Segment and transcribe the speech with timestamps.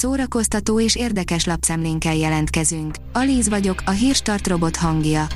[0.00, 2.94] szórakoztató és érdekes lapszemlénkkel jelentkezünk.
[3.12, 5.26] Alíz vagyok, a hírstart robot hangja.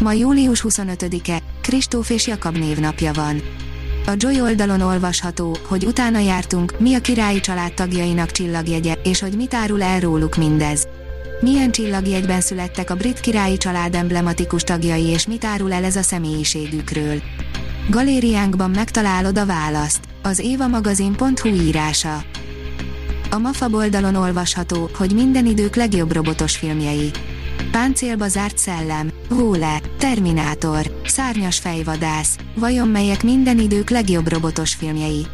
[0.00, 3.42] Ma július 25-e, Kristóf és Jakab névnapja van.
[4.06, 9.36] A Joy oldalon olvasható, hogy utána jártunk, mi a királyi család tagjainak csillagjegye, és hogy
[9.36, 10.86] mit árul el róluk mindez.
[11.40, 16.02] Milyen csillagjegyben születtek a brit királyi család emblematikus tagjai és mit árul el ez a
[16.02, 17.22] személyiségükről.
[17.90, 20.00] Galériánkban megtalálod a választ.
[20.22, 22.24] Az évamagazin.hu írása.
[23.34, 27.10] A MAFA oldalon olvasható, hogy minden idők legjobb robotos filmjei.
[27.70, 35.26] Páncélba zárt szellem, Hóle, Terminátor, Szárnyas fejvadász, vajon melyek minden idők legjobb robotos filmjei?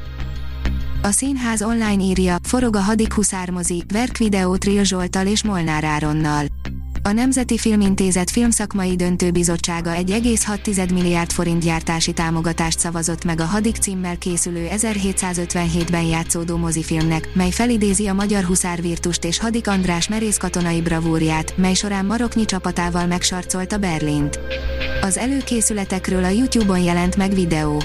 [1.03, 6.45] A színház online írja, forog a hadik huszármozi, Verk videó Trill Zsoltal és Molnár Áronnal.
[7.03, 14.19] A Nemzeti Filmintézet filmszakmai döntőbizottsága 1,6 milliárd forint gyártási támogatást szavazott meg a Hadik címmel
[14.19, 21.57] készülő 1757-ben játszódó mozifilmnek, mely felidézi a magyar huszárvirtust és Hadik András merész katonai bravúrját,
[21.57, 24.41] mely során maroknyi csapatával megsarcolta Berlint.
[25.01, 27.83] Az előkészületekről a YouTube-on jelent meg videó.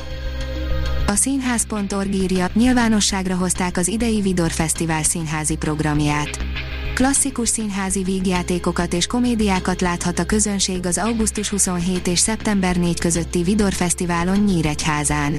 [1.08, 6.55] A színház.org írja, nyilvánosságra hozták az idei Vidor Fesztivál színházi programját.
[6.96, 13.44] Klasszikus színházi vígjátékokat és komédiákat láthat a közönség az augusztus 27 és szeptember 4 közötti
[13.44, 15.38] Vidor Fesztiválon Nyíregyházán.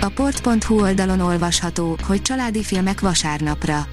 [0.00, 3.86] A port.hu oldalon olvasható, hogy családi filmek vasárnapra.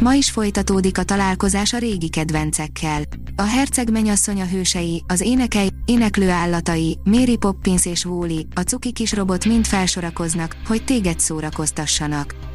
[0.00, 3.02] Ma is folytatódik a találkozás a régi kedvencekkel.
[3.36, 9.12] A herceg menyasszonya hősei, az énekei, éneklő állatai, Mary Poppins és Wooly, a cuki kis
[9.12, 12.51] robot mind felsorakoznak, hogy téged szórakoztassanak.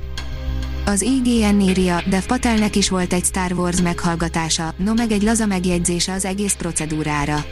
[0.88, 5.46] Az IGN írja, Dev Patelnek is volt egy Star Wars meghallgatása, no meg egy laza
[5.46, 7.46] megjegyzése az egész procedúrára.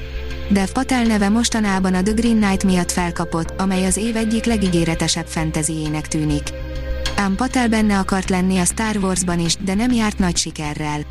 [0.50, 5.28] Dev Patel neve mostanában a The Green Knight miatt felkapott, amely az év egyik legígéretesebb
[5.28, 6.44] fantasyének tűnik.
[7.16, 11.06] Ám Patel benne akart lenni a Star Warsban is, de nem járt nagy sikerrel.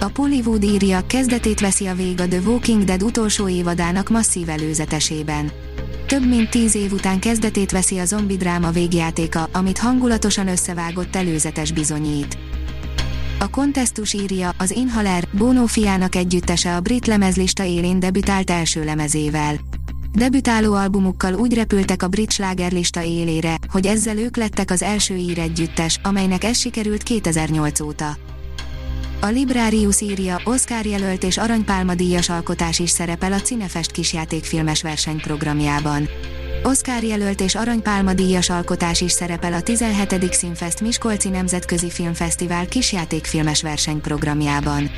[0.00, 5.50] A Pollywood írja, kezdetét veszi a vég a The Walking Dead utolsó évadának masszív előzetesében
[6.08, 11.72] több mint tíz év után kezdetét veszi a zombi dráma végjátéka, amit hangulatosan összevágott előzetes
[11.72, 12.38] bizonyít.
[13.38, 19.58] A kontesztus írja, az Inhaler, Bono fiának együttese a brit lemezlista élén debütált első lemezével.
[20.12, 25.38] Debütáló albumukkal úgy repültek a brit slágerlista élére, hogy ezzel ők lettek az első ír
[25.38, 28.16] együttes, amelynek ez sikerült 2008 óta.
[29.20, 36.08] A Librarius írja, Oscar jelölt és aranypálma díjas alkotás is szerepel a Cinefest kisjátékfilmes versenyprogramjában.
[36.62, 40.32] Oscar jelölt és aranypálma díjas alkotás is szerepel a 17.
[40.32, 44.90] Színfest Miskolci Nemzetközi Filmfesztivál kisjátékfilmes versenyprogramjában.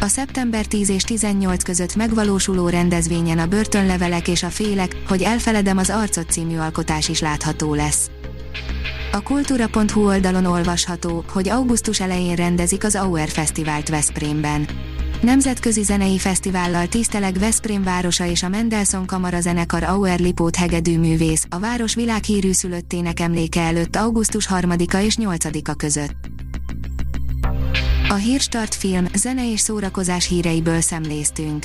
[0.00, 5.78] A szeptember 10 és 18 között megvalósuló rendezvényen a börtönlevelek és a félek, hogy elfeledem
[5.78, 8.10] az arcot című alkotás is látható lesz.
[9.14, 14.68] A kultúra.hu oldalon olvasható, hogy augusztus elején rendezik az Auer Fesztivált Veszprémben.
[15.22, 21.46] Nemzetközi zenei fesztivállal tiszteleg Veszprém városa és a Mendelssohn Kamara zenekar Auer Lipót hegedű művész,
[21.48, 26.16] a város világhírű szülöttének emléke előtt augusztus 3-a és 8-a között.
[28.08, 31.64] A Hírstart film, zene és szórakozás híreiből szemléztünk.